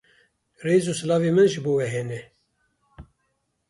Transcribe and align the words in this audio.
Rêz 0.65 0.85
û 0.91 0.93
silavên 0.99 1.33
min 1.37 1.47
ji 1.53 1.59
bo 1.65 1.71
we 1.77 1.87
hene 1.95 2.21